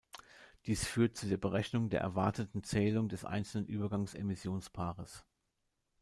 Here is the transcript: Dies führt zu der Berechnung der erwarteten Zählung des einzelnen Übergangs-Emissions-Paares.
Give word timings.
Dies 0.65 0.83
führt 0.87 1.15
zu 1.15 1.27
der 1.29 1.37
Berechnung 1.37 1.89
der 1.91 2.01
erwarteten 2.01 2.63
Zählung 2.63 3.07
des 3.07 3.23
einzelnen 3.23 3.67
Übergangs-Emissions-Paares. 3.67 5.27